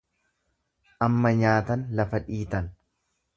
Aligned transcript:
Amma 1.07 1.33
nyaatan 1.43 1.85
lafa 2.01 2.23
dhiitan. 2.31 2.73